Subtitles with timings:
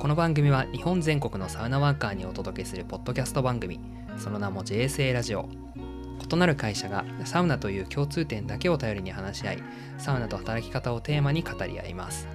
[0.00, 3.78] この番組は日本全国のサウナワーカーにお届けするポッドキャスト番組。
[4.16, 5.46] その名も JSA ラジオ。
[6.32, 9.62] 異なる会社がサウナという共通点だけを頼りに話し合い
[9.98, 12.26] サウナと働き方をテーマに語り合います。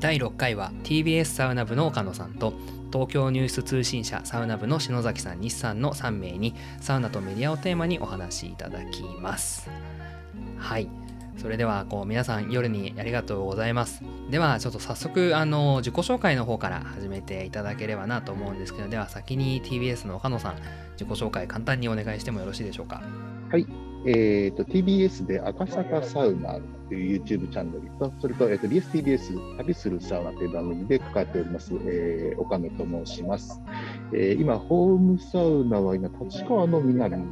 [0.00, 2.52] 第6回は TBS サウナ部の岡野さんと
[2.92, 9.70] 東京ニュース通信社サウナ部の篠崎さん日産の3名にサウナとメディアをテーマにお話しいただきます。
[10.58, 10.90] はい。
[11.36, 14.02] それではこう皆さん夜にありがとうございます。
[14.30, 20.56] ではちょっと早速あの自己紹介の方から始めていただければなと思うんですけどでは先に TBS の岡野さん
[20.92, 23.02] 自己紹介簡単にお願いしてもよろしいでしょうか？
[23.50, 23.66] はい。
[24.04, 26.58] えーと、TBS で赤坂サウナ
[26.88, 33.60] という YouTube チャンネルと、それと,、えーと BSTBS 旅するサウナという番組で関わっております、えー、岡野と申します。
[34.12, 37.24] えー、今、ホームサウナは今、立川の南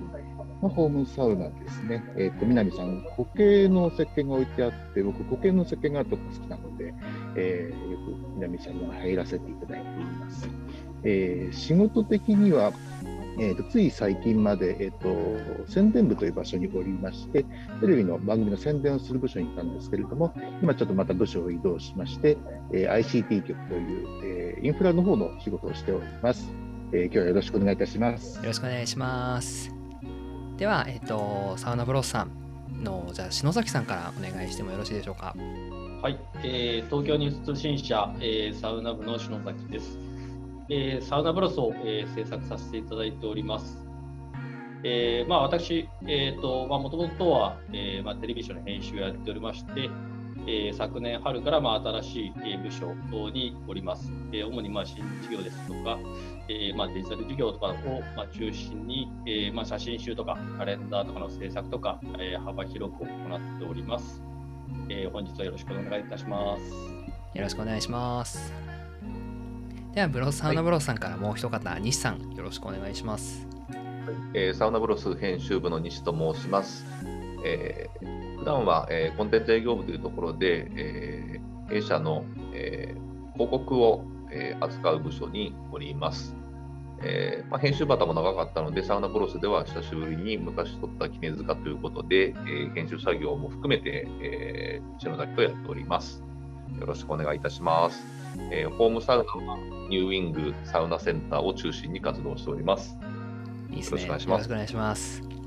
[0.63, 2.05] のホームサウナですね。
[2.17, 6.95] えっ、ー、と、南さん、固形の石鹸が置いてあって、僕、固形の石鹸があるとこ好きなので、
[7.37, 10.49] えー、よく南さんには入らせていただいています。
[11.03, 12.73] えー、仕事的には、
[13.39, 17.45] えーと、つい最近まで、えーと、宣伝部という場所におりまして、
[17.81, 22.37] テレビの番組の宣伝をする部署にいたんですけれども、今ちょっとまた部署を移動しまして、
[22.73, 26.53] えー、ICT 局という、えー、インフラの方の仕事をしております。
[26.93, 28.37] えー、今日はよろしくお願いいたします。
[28.39, 29.80] よろしくお願いします。
[30.61, 35.35] では、えっ、と、サウナブロスさんの、じゃあ、篠崎さんからお願いしてもよろしいでしょうか？
[36.03, 39.99] はい、えー、東京ニュース通信社、えー、サウナ部の篠崎です。
[40.69, 43.79] えー、サウナブロスを、えー、制作させていただいております。
[44.85, 49.89] えーまあ、私、えーとまあ、もともとは、えーまあ、テレビションの編集をやっておりまして、
[50.47, 52.95] えー、昨年春から、まあ、新しい、えー、部署
[53.31, 54.13] におります。
[54.33, 55.99] えー、主に、まあ、新事業ですとか、
[56.49, 57.73] えーまあ、デジタル事業とかを、
[58.17, 64.23] まあ、中心に、えーまあ、写真集とかカレンダーとかの制作とか、えー、幅広く行っております、
[64.89, 65.11] えー。
[65.11, 66.63] 本日はよろしくお願いいたします。
[67.35, 68.53] よろしくお願いします。
[69.95, 73.45] ではブロスサウナブロスさんからもう一方、はい、西さんよろしくお願いします、
[74.35, 76.85] えー、サウナブロス編集部の西と申します、
[77.45, 86.35] えー、普段は、えー、コンテンツ営業部というところで、えー、弊社の、えー、広告を、えー、扱う部署におります
[87.03, 96.23] えーまあ、編集バタも長かったので、サウナブロスでは久しぶりに昔撮った絹塚ということで、えー、編集作業も含めて、えー、篠崎とやっております。
[96.79, 98.05] よろしくお願いいたします。
[98.53, 99.59] えー、ホームサウナは
[99.89, 102.99] ニューウィングサウナセンターを中心に活動しております。
[103.71, 104.03] いいですね。
[104.03, 105.40] よろしくお願いします。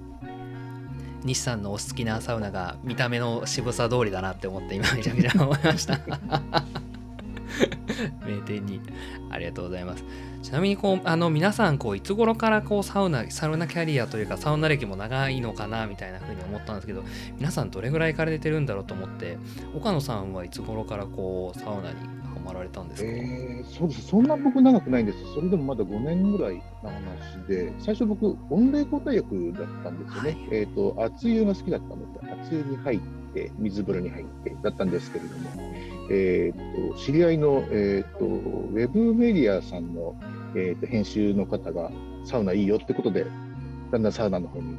[1.23, 5.99] 西さんのお好きなサウナが見た目の渋さ通りだなって思って今めちゃめちゃ思いました。
[8.25, 8.81] 名店に
[9.29, 10.03] ありがとうございます。
[10.41, 17.03] ちなみにこうあの皆さんこういつ頃からこうサウナサウナキャリアというかサウナ歴も長いのかなみたいな風に思ったんですけど
[17.37, 19.37] 皆さんどれぐらい行かれてるんだろうと思って
[19.73, 21.95] 岡野さんはいつ頃からこうサウナに
[22.43, 24.07] まられたんですか、えー、そうです。
[24.07, 25.19] そんな僕長くないんです。
[25.33, 32.99] それでもまだ5年ぐらいの話で最初僕温冷交代薬だったんですよね、はい、えっ、ー、と熱湯が好きだったので熱湯に入っ
[33.33, 35.49] て水風呂に入ってだったんですけれども、
[36.09, 40.15] えーと、知り合いの、えーと、ウェブメディアさんの、
[40.55, 41.91] えーと、編集の方が
[42.25, 43.25] サウナいいよってことで
[43.91, 44.77] だんだんサウナの方に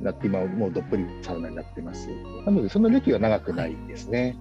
[0.00, 2.08] なって今もうどっぷりサウナになってます。
[2.46, 4.36] なのでその歴は長くないですね、はい、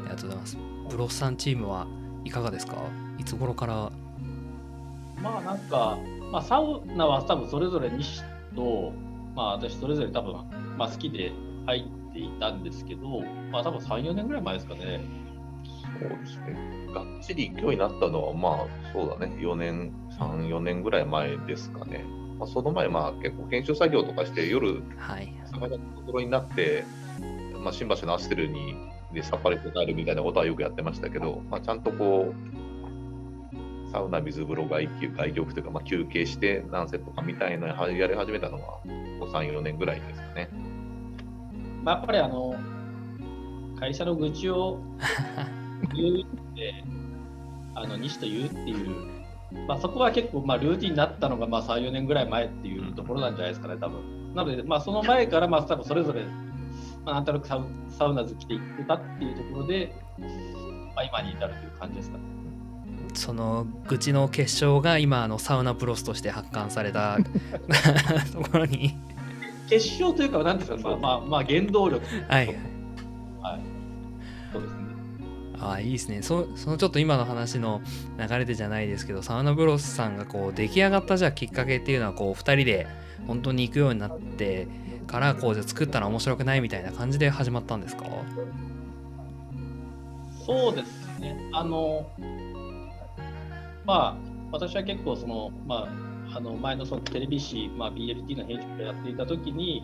[0.00, 1.86] ありがとうございますブロッサンチームは
[2.24, 2.76] いかがですか？
[3.18, 3.90] いつ頃から？
[5.22, 5.98] まあなんか、
[6.32, 8.22] まあ、サウナは多分それぞれ西
[8.56, 8.92] と、
[9.36, 10.34] まあ、私それぞれ多分、
[10.76, 11.32] まあ、好きで
[11.66, 13.20] 入っていたんですけど、
[13.52, 15.00] まあ多分3、4年ぐらい前ですかね。
[16.00, 16.88] そうですね。
[16.92, 22.04] がっちり勢いになったのは、まあそうだね、4年、3、4年ぐらい前ですかね。
[22.38, 26.84] まあ、その前、まあ結構研修作業とかして夜、はい、魚のところになって、
[27.62, 28.74] まあ、新橋のアステルに
[29.12, 40.48] でさっぱりとなるみたいなことはよくやってましたけど、まあ、ちゃんとこう、サウナ、水風呂、外気、外気浴というか、まあ、休憩して何セットかみたいなやり始めたのは、3、4年ぐらいですかね。
[41.82, 42.54] まあ、やっぱりあの、
[43.80, 44.78] 会社の愚痴を
[45.94, 46.84] 言うって、
[47.74, 56.24] あの西と言うっていう、まあ、そこは結構まあルーティンになったのがまあ3、4年ぐらい前っていうところなんじゃないですかね、多分なので、まあ、その前からまあ多分それぞれ
[57.04, 59.94] まあ、なんとなくサウサウナ好きで行ってたっていうところで、
[60.94, 62.24] まあ、今に至るという感じですかね。
[63.14, 67.18] その愚痴の結晶が今のサウナプロスとして発刊された
[68.32, 68.94] ところに。
[69.68, 72.04] 結晶というか何ですか、まあ、まあまあ原動力。
[72.28, 72.46] はい
[73.40, 73.60] はい。
[74.52, 74.80] そうですね。
[75.60, 76.22] ああいいですね。
[76.22, 77.82] そそのちょっと今の話の
[78.18, 82.86] 流れでじゃないですけどサウナブロスさんがこう出来上がったじゃあきっかけっていうのはこう2人で
[83.26, 84.66] 本当に行くようになって
[85.10, 88.04] からこうじゃ作ったら面白くないみたいな感じで始まったんですか？
[90.46, 91.36] そうですね。
[91.52, 92.06] あの
[93.86, 94.16] まあ、
[94.52, 95.88] 私は結構その、ま
[96.32, 99.82] あ、あの前のそのテレビ誌、まあ、BLT の編集をやっていたときに、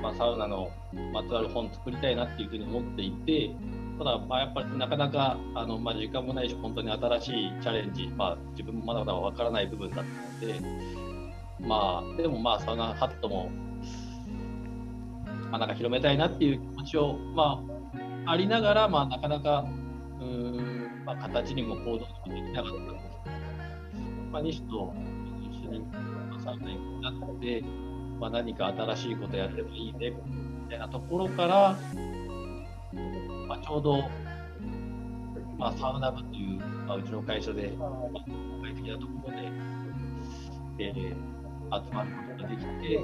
[0.00, 0.70] まあ、サウナの
[1.12, 3.50] まつわる本作りたいなっていうふうに思っていて、
[3.98, 10.04] ただ、まあ、やっぱりなかなかあの、まあ、時間もないし、本当に新しいチャレンジ、まあ、自分もまだまだ分からない部分だっ
[10.40, 10.60] たので、
[11.60, 13.50] まあ、でもまあ、サウナハットも、
[15.50, 17.62] まあ、なんか広めたいなっていう気持ちを、ま
[18.26, 19.66] あ、ありながら、まあ、なかなか、
[20.20, 23.36] うん、まあ、形にも行動にもできなかったんですけど、
[24.30, 24.94] まあ、西と
[25.40, 25.84] 一緒に、
[26.44, 27.64] サウナになって、
[28.20, 31.78] まあ、何か新しいことやればいいね、みたいなところから、
[33.48, 34.02] まあ、ちょうど、
[35.58, 37.90] まあ、サウナ部という、まあ、うちの会社で、まあ、
[38.24, 39.52] 国会的なところで、
[40.78, 41.37] えー
[41.70, 43.00] 集まることができて、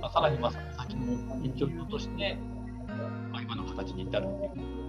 [0.00, 2.36] まあ、さらにまあ先の延長として、
[3.32, 4.80] まあ、今の形に至るっていう。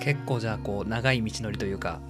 [0.00, 2.00] 結構じゃあこう長い道のりというか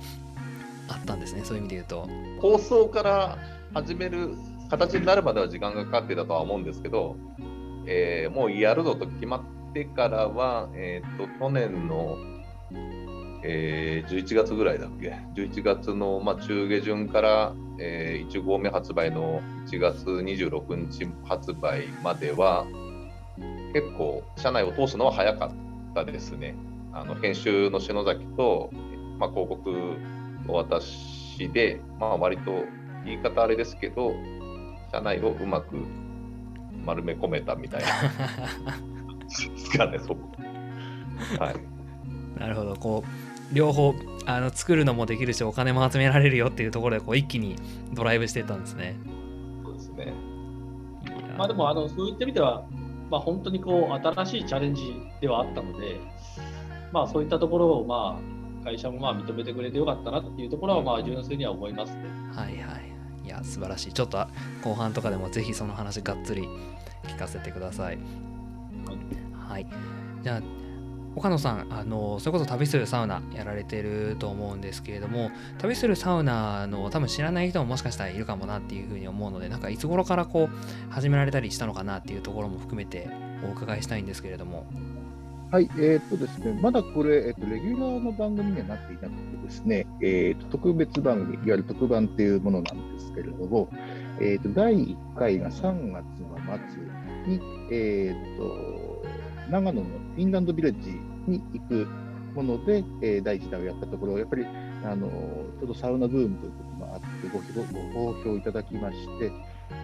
[0.88, 2.08] あったんですねそういう意味で言うと。
[2.40, 3.38] 構想から
[3.74, 4.34] 始める
[4.70, 7.16] 形になるまでは時間がかかってたとは思うんですけど、
[7.86, 12.16] えーもうやるぞと決まってからは、えー、と去年の、
[13.42, 22.64] えー11月ぐらいだっけ？11月の、まあ、中下旬から、え1号目発売の1月26日発売までは
[23.74, 25.50] 結構社内を通すのは早かっ
[25.94, 26.54] たですね。
[26.92, 28.70] あの編集の篠崎と、
[29.18, 29.70] まあ、広告
[30.48, 32.64] を私で、まあ、割と
[33.04, 34.14] 言い方あれですけど、
[34.92, 35.76] 社内をうまく
[36.84, 37.86] 丸め込めたみたいな
[39.28, 40.30] ですかね、そこ。
[41.38, 41.76] はい。
[42.38, 43.94] なるほどこう両方
[44.26, 47.56] あの作るのもできるしお金も集められるよっていうところでこう一気に
[47.92, 48.96] ドライブしてったんですね。
[49.64, 50.12] そうですね。
[51.38, 52.64] まあでもあのそういった意味では、
[53.10, 56.00] まあ、本当にこう新しいチャレンジではあったので、
[56.92, 62.02] まあ、そういったところをまあ会社もまあ認めてくれてよかったなっていうところはまあ純粋には思いますね。
[62.34, 63.28] はいはいい。
[63.28, 63.92] や素晴らしい。
[63.92, 64.26] ちょっと
[64.62, 66.48] 後半とかでもぜひその話がっつり
[67.04, 67.98] 聞かせてください。
[69.34, 69.66] はい。
[70.22, 70.42] じゃあ
[71.16, 83.08] 岡野さんあのそれこそ旅するサウナやられてると思うんですけれども旅するサウナの多分知らない人ももしかしたらいるかもなっていうふうに思うのでなんかいつ頃からこう始められたりしたのかなっていうところも含めて
[83.48, 84.66] お伺いしたいんですけれども。
[85.50, 93.68] はい、えーっとですね、まだこれ、えっと、レギュラーの番組にはなっていなくてですね、えーっと特別番組、いわゆる特番っていうものなんですけれども、
[94.20, 97.40] えっと第1回が3月の末に、
[97.70, 98.85] えっと
[99.50, 101.86] 長野のフィンランドビレッジに行く
[102.34, 104.44] もので、えー第1弾をやったところ、やっぱり
[104.84, 109.32] あのちょうどサウナブームということもあってごご、ご好評いただきまして、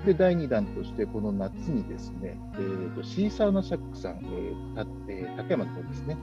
[0.06, 6.16] で、第2弾として、この夏にですね、えーとシーサウナシャックさん、えーたえー竹山の方ですね、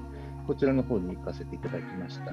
[0.46, 2.32] こちらの方に行かせていただきました。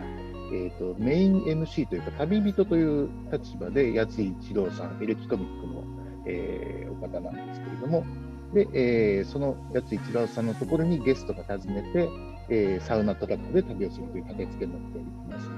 [0.52, 5.84] えーとメイン MC というか、旅人という立場で、八井一郎さん、エレキコミックの、
[6.26, 8.04] えーお方なんですけれども、
[8.54, 12.08] で、えーその八井一郎さんのところにゲストが訪ねて、
[12.48, 15.50] えーサウナトラックで旅をするという駆けつけになっております。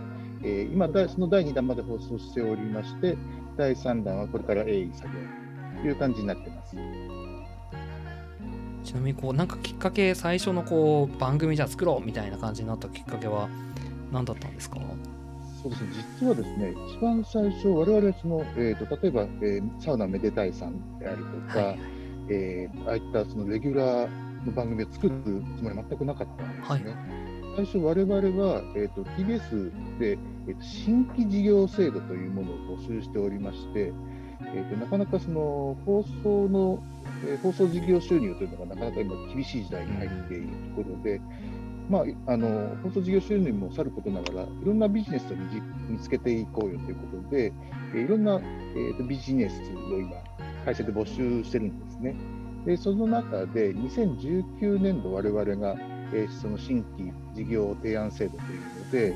[0.43, 3.17] えー今、だその第2弾まで放送しておりまして、
[3.57, 6.77] 第3弾はこれから鋭意作業という感じになってます。
[8.85, 13.49] ちなみにこうなんかきっかけ最初のこう番組じゃあ作ろうみたいな感じになったきっかけは
[14.11, 14.79] 何だったんですか？
[15.63, 15.89] そうですね、
[16.21, 21.79] 実はですね、一番最初、我々その、えー、と例えば、えーサウナめでたいさんであるとか、はい
[22.31, 25.15] えーああいったそのレギュラーの番組を作る
[25.57, 26.97] つもりは全くなかったんですね。
[27.57, 33.93] 最初、我々は、えー、と TBS で、えーと新規事業制度というものを募集しておりまして、
[34.55, 36.83] えー、となかなかその放送の、
[37.27, 41.21] えー放送事業収入というのがなかなか今厳しい時代に入っているところで、
[41.91, 45.37] まあ、あの放送事業収入もさることながら、いろんなビジネスを
[45.89, 47.53] 見つけていこうよということで、
[47.95, 50.13] えーいろんな、えーとビジネスを今、
[50.65, 52.15] 会社で募集してるんですね。
[52.67, 55.77] でその中で、2019年度、我々が、
[56.13, 59.15] えーその新規事業提案制度というので、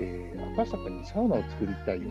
[0.00, 2.10] えー赤坂にサウナを作りたいよ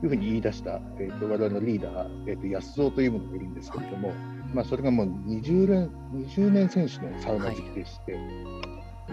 [0.00, 4.12] というふうに言い出した、えー、と我々のリーダー、えー、と安蔵というものがいるんですけれども、
[4.52, 8.18] まあ、それがもう20年 ,20 年選手のサウナ好きでして、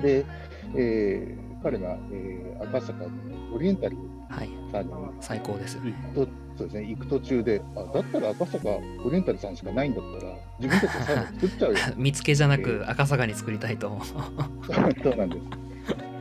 [0.01, 0.25] で、
[0.75, 3.09] えー彼が、えー赤坂の
[3.53, 3.97] オリエンタル
[4.29, 14.15] はいさんに最高です行くとそうです、ね、行く途中で、あだったら赤坂オリエンタルさんしかないんだったら、自分たちでサウナ作っちゃうよ 見つけじゃなえく赤坂に作りたいとそ
[15.11, 15.71] うなんです。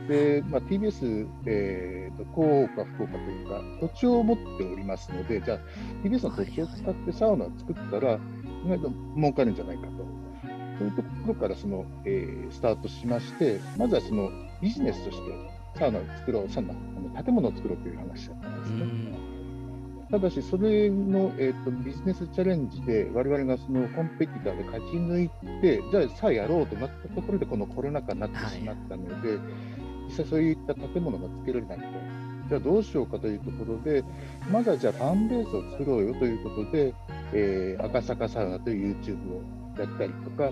[0.07, 5.59] で、まあ、TBS、えーと、福岡、福岡というか、土地を持っておりますので、じゃあ、
[6.03, 8.19] TBS の土地を使ってサウナを作ったら、
[8.65, 9.91] 意外と儲かるんじゃないかと。
[10.81, 15.23] そういうところからその、えースタートしまして、まずはそのビジネスとして、
[15.77, 19.31] サウナを作ろう、サウナ、あの建物を作ろうという話だったんですね。
[20.09, 25.29] ただし、それの、えーと、ビジネスチャレンジで、我々がそのコンペティターで勝ち抜い
[25.61, 29.39] て、じゃあ、さあやろうとなったところで、このコロナ禍になってしまったので、はい、
[30.07, 31.83] 実際そういった建物が作れないと。
[32.49, 34.03] じゃあどうしようかというところで、
[34.51, 36.93] まずはじゃあファンベースを作ろうよということで、
[37.31, 40.51] えー、赤坂サウナという YouTube をやったりとか、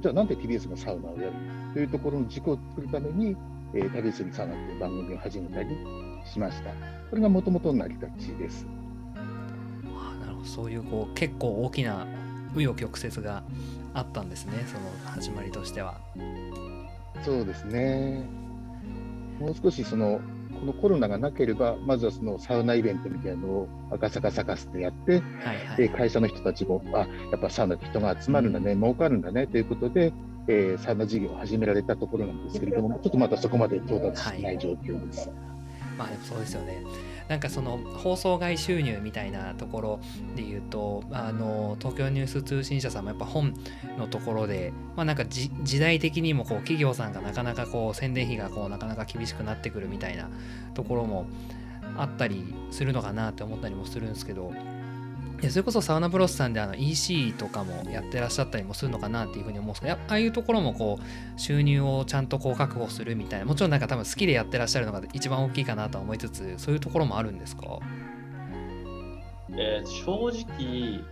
[0.00, 1.32] じゃあなんで TBS がサウナをやる
[1.72, 3.36] というところの軸を作るために、
[3.74, 5.76] えー、旅するサウナという番組を始めたり
[6.24, 6.70] しました。
[7.10, 8.66] これがもともとの成り立ちです。
[9.14, 12.06] あなるほどそういうこう結構大きな
[12.54, 13.42] 紆余曲折が
[13.94, 16.00] あったんですね、その始まりとしては。
[17.24, 18.24] そうですね。
[19.40, 20.20] もう少しその
[20.54, 25.20] このコロナがなければ、まずはそのサウナイベントみたいなのを赤坂サカスでやって、はい
[25.66, 27.06] はい、で会社の人たちも、あや
[27.36, 30.12] っぱサウナって人が集まるんだね、うん、儲かるんだねということで、
[30.48, 35.28] えー、サウナ事業を始められたところなんですけれども、ちょっとまだそこまで到達してない状況です。
[35.28, 35.38] はい、
[35.96, 36.82] まあでもそうですよね。
[37.28, 40.00] なんかその放送外収入みたいなところ
[40.36, 43.54] で言うとあの東京ニュース通信社さんもやっぱ本
[43.98, 50.28] のところで、まあ、なんか時代的にもこう企業さんがなかなかこう宣伝費がこうなかなか厳しくなってくるみたいな
[50.74, 51.26] ところも
[51.96, 54.52] あったりするのかなって思ったりもするんですけど
[55.44, 61.04] でそれこそサウナブロスさんであの EC とかもやってらっしゃったりもするのかなっていうふうに思うんですけどああいうところもこう
[61.40, 67.78] 収入をちゃんとこう確保するみたいなもちろんなんか多分好きでやってらっしゃるのが一番大きいかなと思いつつそういうところもあるんですか？
[69.50, 71.02] えー、正直、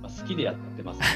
[0.00, 1.00] まあ、好きでやってます、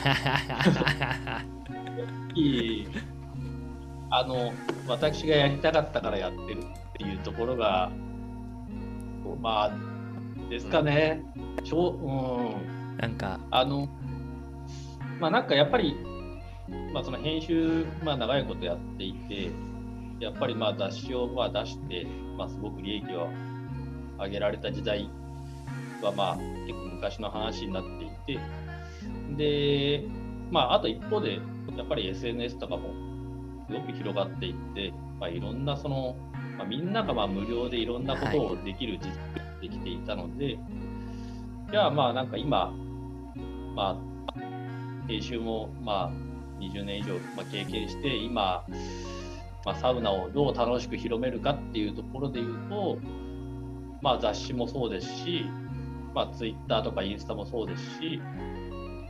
[4.10, 4.52] あの
[4.88, 6.64] 私がやりたかったからやってるっ
[6.99, 7.90] ていうところが
[9.40, 9.89] まあ
[10.50, 11.23] ですかね。
[11.64, 13.38] ちょうん、なんか。
[13.50, 13.88] あの
[15.21, 15.95] まあなんかやっぱり、
[16.92, 19.50] まあ、その編集、まあ、長いことやっていて
[20.19, 23.28] やっぱりまあ雑誌をまあ出して、まあ、すごく利益を
[24.19, 25.09] 上げられた時代
[26.02, 28.40] はまあ結構昔の話になっていて。
[29.37, 30.04] で
[30.50, 31.38] まああと一方で
[31.76, 32.90] やっぱり SNS とかも
[33.69, 36.16] すごく広がっていって、まあ、いろんなその、
[36.59, 38.99] まあ、みんながまあ無料でいろんなことをできる
[39.61, 40.59] 実できていたので、
[41.71, 42.73] じゃあまあなんか今、
[43.75, 44.38] まあ、
[45.07, 48.64] 編集もまあ20年以上、まあ、経験して、今、
[49.64, 52.99] まあ、サウナをどう楽しく広めるかっていうところで言うと、
[54.02, 55.45] まあ、雑誌もそうですし、
[56.14, 58.21] まあ、Twitter とかインスタもそうですし、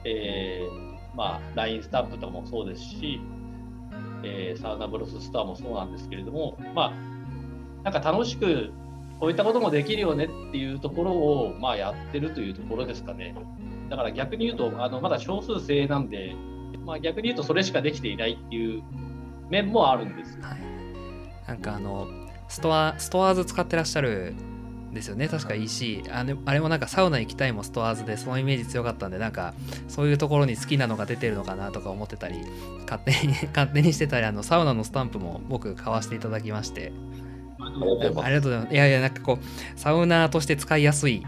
[0.05, 3.21] えーまあ、LINE スタンプとかもそうですし、
[4.23, 6.93] えー、サウナブロスストアもそうなんですけれども、まあ、
[7.83, 8.73] なんか楽しく
[9.21, 13.35] こういったこともできるよねっていうところを、まあ、やってるというところですかね。
[13.91, 16.35] だから逆に言うと、あのまだ少数精鋭なんで、
[16.87, 18.83] まあ、逆に言うとそれしかできていないっていう
[19.51, 20.39] 面もあるんです。
[20.41, 20.61] はい、
[21.47, 22.09] なんかあの
[22.49, 24.35] ストアストアーズ使ってらっしゃる
[24.91, 25.29] んですよね。
[25.29, 29.55] 確か EC あれあれもなんかサウナ行きたいもストアーズでそのイメージ強かったんでなんか
[29.89, 32.41] そういうところに好きなのが出てるのかなとか思ってたり
[32.89, 36.93] 勝手に勝手にしてたりあのサウナのスタンプも僕買わせていただきまして
[37.63, 38.75] ありがとうございます。
[38.75, 41.25] いやいや、なんかこう、サウナーとして使いやすい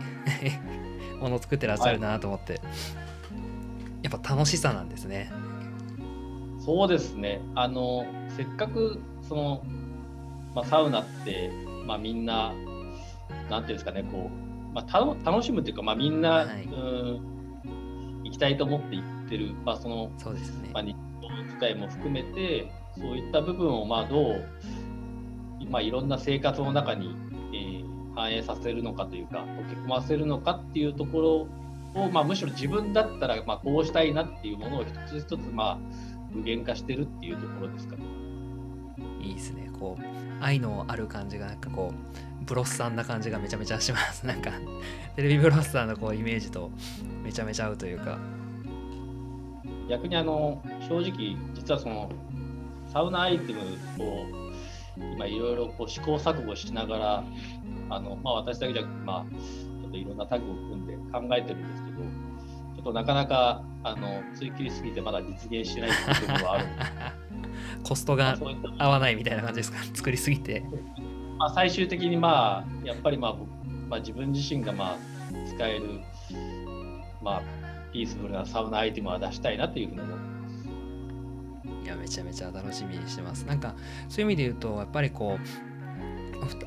[1.20, 2.62] ものを作ってらっしゃるなと思って、はい、
[4.02, 5.30] やっぱ楽しさなんですね。
[6.58, 7.40] そうですね。
[7.54, 8.04] あの、
[8.36, 9.62] せっかく、その、
[10.54, 11.50] まあ、サウナって、
[11.86, 12.52] まあ、みんな、
[13.50, 17.32] なんていうんですかね、こう、まあ、楽しむっていうか、まあ、みんな、はい、うん
[18.24, 20.70] 行きたいと思って行ってる、まあ、その、そうですね。
[20.72, 24.48] まあ、日常使いも含めて、そういった部分を、まあ、どう、
[25.70, 27.14] まあ、いろんな生活の中に、
[27.52, 31.48] えー、反映させるのかというか溶け込ませるのかっていうとこ
[31.94, 35.78] ろを、まあ、むしろ自分だったら、まあ、こうしたいなっていうものを一つ一つ、まあ、
[36.34, 38.02] 具現化してるっていうところですかね。
[39.20, 39.70] いいですね。
[39.78, 44.26] こう愛のある感じがなんかこうブロッサンな感じがめちゃめちゃします。
[44.26, 44.50] なんか
[45.16, 46.70] テレビブロッサンのこうイメージと
[47.22, 48.18] めちゃめちゃ合うというか。
[49.88, 52.10] 逆にあの正直実はその
[52.92, 53.60] サウナアイテム
[54.04, 54.41] を
[54.96, 57.24] 今いろいろこう試行錯誤しながら
[57.90, 59.24] あの、まあ、私だけじゃまあ
[59.80, 66.64] ちょっといろんなタッグを組んで考えてるんですけどちょっとなかなかあの追求しすぎてまだ実現してないっていう部分はある。
[67.84, 68.36] コストが
[68.78, 69.78] 合わないみたいな感じですか？
[69.94, 70.64] 作りすぎて、
[71.38, 73.34] まあ、最終的にまあやっぱりまあ
[73.88, 74.96] まあ、自分自身がまあ
[75.46, 76.00] 使える
[77.22, 77.42] まあ
[77.92, 80.31] ピースフルなサウナアイテムは出したいなというふうに思って
[81.96, 83.74] めちゃめちゃ楽しみにしてますなんか
[84.08, 85.72] そういう意味で言うとやっぱりこう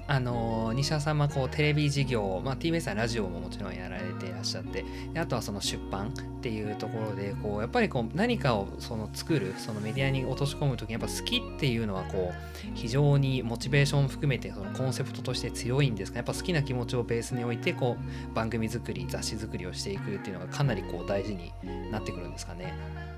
[0.08, 21.52] あの西田さんはこうテレビ事業、まあ、TBS はラジオももちろんやられていらっしゃってであとはその出版っていうところでこうやっぱりこう何かをその作るそのメディアに落とし込む時にやっぱ好きっていうのはこう非常にモチベーション含めてそのコンセプトとして強いんですがやっぱ好きな気持ちをベースに置いてこう番組作り雑誌作りをしていくっていうのがかなりこう大事に
[21.92, 23.15] なってくるんですかね？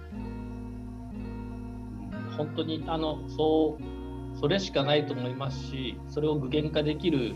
[2.38, 7.36] 本当にあのそうそれしかないと思いますしそれを具現化できる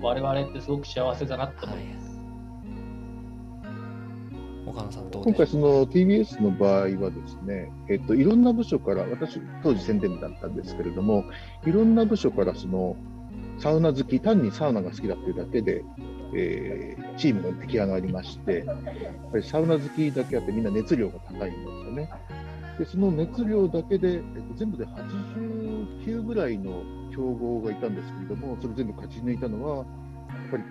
[0.00, 2.12] 我々ってすごく幸せだなと思います。
[4.66, 11.24] 岡野さんどう今回その TBS の場合はですね、えっと、いろんな部署から私当時宣伝部だったんですけれども
[11.66, 12.96] いろんな部署からその
[13.58, 15.84] サウナ好き単にサウナが好きだっていうだけで、
[16.34, 18.76] えー、チームが出来上がりましてやっ
[19.30, 22.10] ぱりサウナ好きだけあってみんな熱量が高いんですよね。
[22.82, 26.82] でその熱量だけで、えっと、全部で89ぐらいの
[27.14, 29.86] 強豪がいたんですけれども、それ全部勝ち抜いたのは、やっ
[30.50, 30.64] ぱり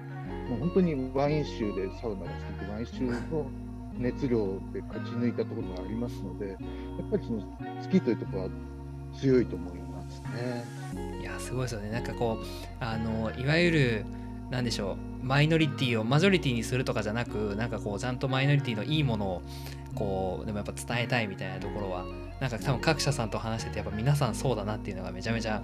[0.49, 3.45] もう本当にワイン州でサウナが好きで、ワイン州の
[3.97, 6.57] 熱量で勝ち抜いたところがありますので、やっ
[7.11, 8.49] ぱりその好きというところは
[9.17, 10.65] 強いと思いますね。
[11.21, 11.91] いやすごいですよね。
[11.91, 12.45] なんかこう
[12.83, 14.05] あのいわゆる
[14.49, 19.41] なんでしょうマイノリティをマジョリティにするとかじゃなくなんかこうちゃんとマイノリティのいいものを
[19.95, 22.05] こうでもやっぱ伝えたいみたいなところは
[22.39, 25.61] なんか多分各社さんと話しててやっぱ皆さんそうだなっていうのがめちゃめちゃ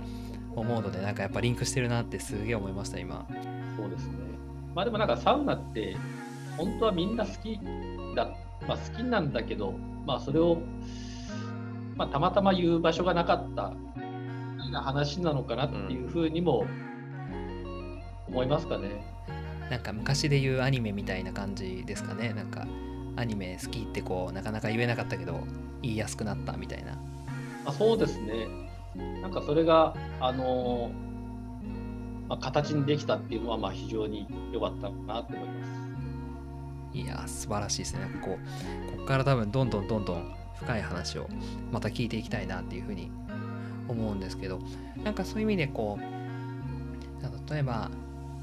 [0.55, 3.27] 思うのでなんかやっぱリンクしてるなってすげえ思いました今。
[3.75, 4.13] そうですね。
[4.75, 5.95] まあでもなんかサウナって
[6.57, 7.59] 本当はみんな好き
[8.15, 8.35] だ、
[8.67, 9.73] まあ、好きなんだけど
[10.05, 10.59] まあそれを、
[11.95, 13.73] まあ、たまたま言う場所がなかった
[14.71, 16.65] な話なのかなっていうふうにも
[18.27, 18.89] 思いますかね、
[19.69, 22.33] なんか昔で言うアニメみたいな感じですかね。
[22.33, 22.67] なんか
[23.17, 25.41] アニメ好きってこうなかなか言えなかったけど
[25.81, 26.97] 言いやすくなったみたいな。
[27.65, 28.47] あそうですね。
[29.21, 30.91] なんかそれがあの
[32.29, 36.97] まあ、形にできたっていうのはまあ非常に良かったなと思います。
[36.97, 38.01] いや素晴らしいですね。
[38.21, 41.29] こうここから多分どんどんどんどん深い話を
[41.71, 43.11] また聞いていきたいなっていうふうに
[43.87, 44.59] 思うんですけど
[45.03, 47.89] なんかそういう意味でこう例えば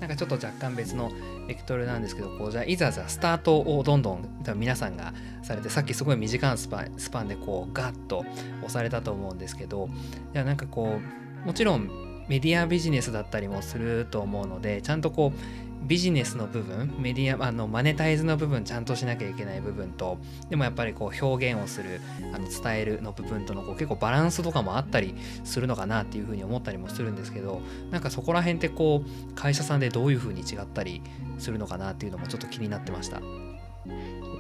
[0.01, 1.13] なんかちょっと若干別の
[1.47, 8.25] ベクトルなんですけどこうじゃあいざじゃスタートをどんどん皆さんがされてさっきすごい短いスパスパンでこうガッと
[8.59, 9.89] 押されたと思うんですけど
[10.35, 10.99] いやなんかこ
[11.45, 11.89] うもちろん
[12.29, 20.19] メディアビジネスだったりもすると思うのでちゃんとこうビジネスの部分メディアあのマネタイズの部分ちゃんとしなきゃいけない部分と
[20.49, 22.01] でもやっぱりこう表現をする
[22.33, 31.03] あの伝えるの部分とのこう結構バランスとかもあったりするのかなっていうふうに思ったりもするんですけどなんかそこら辺ってこう会社さんでどういうふうに違ったり
[31.39, 33.21] するのかなっていうのもちょっと気になってました。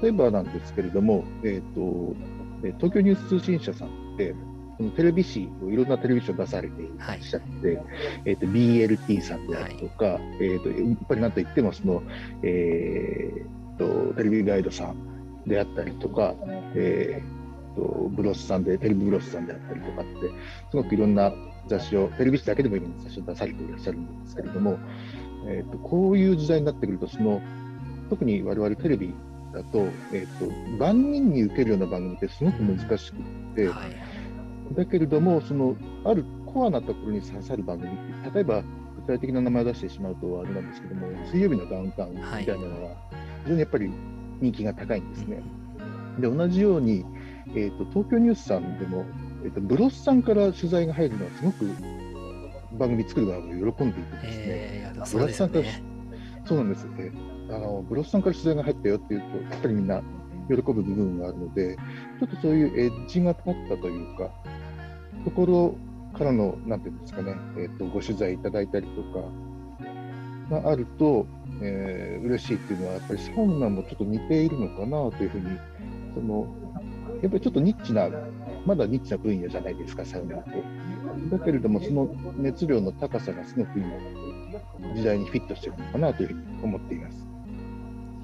[0.03, 2.15] 例えばなんですけれども、えーと、
[2.79, 4.35] 東京ニュース通信社さんって
[4.97, 7.87] テレビ誌をいろんなテレビ誌を出されていらっしゃって、はい、
[8.25, 12.03] えーと、BLT さんであるとか、はい、えーと、やっぱりなんといってもその、
[12.43, 16.35] えーと、テレビガイドさんであったりとか、
[16.75, 20.13] えー、とブロスさんでテレビブロスさんであったりとかって
[20.71, 21.33] すごくいろんな
[21.69, 24.79] 雑誌をテレビ誌だけでもいろんな雑誌を出されていらっしゃるんですけれども、
[25.47, 27.41] えー、とこういう時代になってくるとその
[28.11, 29.15] 特に我々テレビ
[29.53, 33.19] だと,、えー、と万人に受けるような番組ってすごく難しく
[33.55, 33.69] て。
[33.69, 34.14] はい
[34.73, 37.91] だけれども、そのあるコアなところに刺さる番組
[38.33, 38.63] 例えば
[38.97, 42.97] 具体的な名前を出してしまうとあれなんですけども、水曜日のダウンタウンみたいなのは、
[43.45, 43.91] 非常にやっぱり
[44.41, 45.43] 人気が高いんですね。
[46.19, 47.05] で同じように、
[47.49, 49.05] えーと、東京ニュースさんでも、
[49.45, 51.67] えーと、ブロスさんから取材が入るのは、すごく
[52.79, 55.65] 番組作る側が喜んでいてですね、えー、ブロスさんから、
[56.47, 57.13] そうなんです、ね、
[57.51, 60.03] あのブロスさんから取材が入ったよっていうと、やっぱりみんな
[60.49, 61.77] 喜ぶ部分があるので、
[62.21, 64.31] ちょっとそういうエッジが立ったというか、
[65.25, 65.77] ところ
[66.19, 69.03] からの、なんていうんですかね、えーと、ご取材いただいたりと
[70.51, 71.27] かがあると、
[71.63, 75.47] えー、嬉しいっていうのは、やっぱりサウナもちょっと似ているのかなというふうに、
[76.15, 76.47] その
[77.23, 78.09] やっぱりちょっとニッチな、
[78.67, 80.51] まだニッチな分野じゃないですか、サウナって。
[81.31, 83.89] だけれども、その熱量の高さがすごく今、
[84.95, 87.27] 時代にフィットしてるのかなというふうに思っています。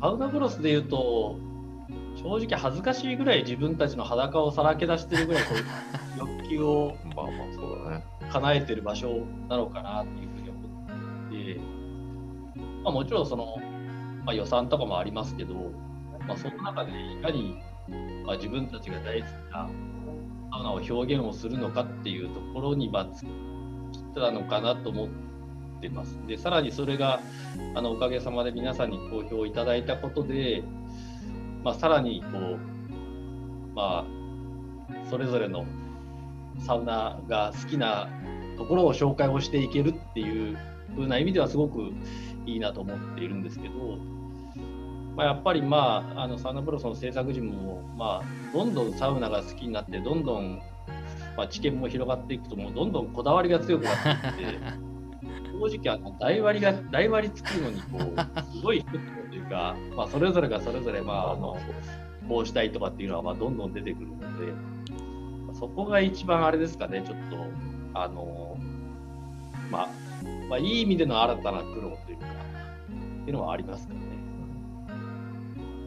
[0.00, 1.38] サウナブロスでいうと、
[2.16, 5.50] 正直恥ずかしいぐらい自分たちの裸をさらけ出してるぐらいこ
[6.16, 11.60] う欲求をまあまあそうだね叶えてる場所なのかなっていうふうに思って、
[12.84, 13.56] まあ、もちろんその、
[14.24, 15.54] まあ、予算とかもありますけど、
[16.26, 17.60] まあ、その中でいかに、
[18.24, 19.68] まあ、自分たちが大好きな
[20.52, 23.28] サウナを表現をするのかっていうところにまあ尽
[23.92, 25.08] きたのかなと思っ
[25.80, 26.18] てます。
[26.26, 27.20] でさらにそれが
[27.74, 30.62] あのおかげさまで皆さんに好評いただいたことで
[31.62, 34.20] まあ、さらにこう、まあ、
[35.08, 35.66] それぞれの
[36.66, 38.08] サウナが好きな
[38.56, 40.58] ところを紹介をしていけるっていう
[40.94, 41.92] 風な意味ではすごく
[42.46, 43.74] いいなと思っているんですけど、
[45.16, 50.60] まあ、やっぱり、まあ、あのサウナブロスの制作陣も、まあ、どんどんサウナが好きになってどんどん、
[51.36, 54.58] まあ、知見も広がっていくともうどんどんこだわりが強くなっていって
[55.60, 58.90] 正直あの台割りが台割り作るのにこうすごい一つ
[59.30, 61.56] というか、 まあ、それぞれがそれぞれ、まあ、あの
[62.28, 64.52] こうしたいとかっていうのはまあどんどん出てくるので
[65.54, 67.36] そこが一番あれですかねちょっと
[67.92, 68.56] あの
[69.70, 69.88] まあ
[70.48, 72.26] まあ、いい意味での新たな苦労というか、
[73.22, 74.00] っていうのはありますかね。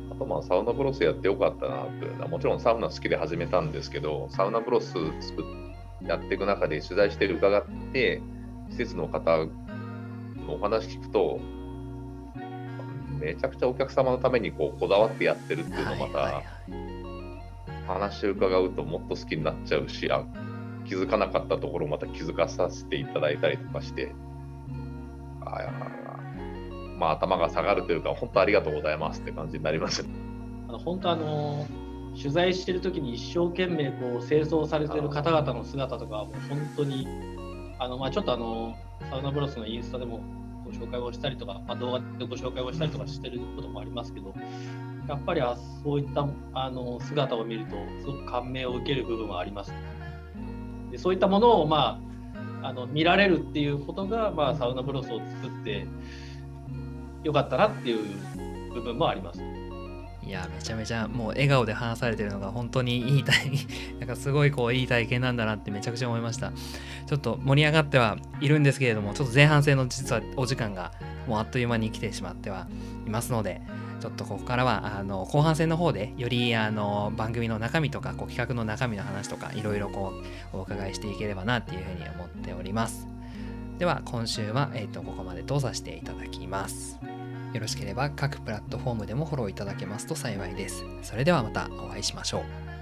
[0.10, 5.64] あとまあサウナブロスやってよかったなというのはもちろんサウナ好きで始めたんですけどサウナブロス作っ
[6.08, 8.22] やっていく中で取材して伺って
[8.70, 9.46] 施設の方
[10.48, 11.40] お話聞くと
[13.20, 16.44] めちゃくちゃお客様のためにこうこだわってやってるっていうのをまた
[17.88, 20.24] 話伺うともっと好きになっちゃうしあ
[20.86, 24.14] 気づかなかったところをまた気づかさせていただいたりとかして。
[25.46, 25.72] あ
[26.98, 30.06] まあ頭が下がるというか本当ありがとうございますって感じになります
[30.68, 31.68] あの本当あの
[32.16, 37.08] 取材してる時に一生懸命こう清掃されてる方々の姿とかはもう本当に
[37.84, 38.76] あの、まあ、ちょっとあの
[39.10, 40.22] サウナブロスのインスタでも
[40.64, 44.34] ご紹介をしたりとか、まあ、動画でご紹介をしたりとかしてることもありますけど
[45.10, 49.74] やっぱりあそういったあの姿を見るとすごく感銘を受ける部分はあります。
[50.92, 52.00] でそういったものを、ま
[52.62, 55.86] あ、あの見られるっていうことが、まあ、サウナブロスを作って
[57.24, 59.53] よかったなっていう部分もあります。
[60.26, 63.52] いやめちゃめちゃもう笑顔で話されてるのが本当にいい体
[64.00, 66.52] なんかすごいこういい体験なんだなってめちゃくちゃ思いました。
[67.06, 70.92] ちょっと盛り上がってはいるんですけれどもちょっと前半戦の実はお時間が
[71.28, 72.68] もうあっという間に来てしまっては
[73.06, 73.62] いますので
[74.00, 80.14] ちょっとここからはあの後半戦の方でよりあの番組の中身とかこう企画の中身の話とかいろいろこ
[80.54, 83.08] うお伺いしていければなっていうふうに思っております。
[83.80, 87.00] では今週は、えーと、ここまでとさせていただきます。
[87.54, 90.84] よろしければ各プラットフォームでもフォローいただけますと幸いです。
[91.04, 92.73] それではまたお会いしましょう。